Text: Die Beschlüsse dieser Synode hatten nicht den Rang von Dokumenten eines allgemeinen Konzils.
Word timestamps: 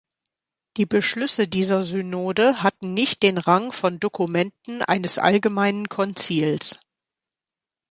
Die 0.77 0.87
Beschlüsse 0.87 1.47
dieser 1.47 1.83
Synode 1.83 2.63
hatten 2.63 2.95
nicht 2.95 3.21
den 3.21 3.37
Rang 3.37 3.71
von 3.71 3.99
Dokumenten 3.99 4.81
eines 4.81 5.19
allgemeinen 5.19 5.89
Konzils. 5.89 6.79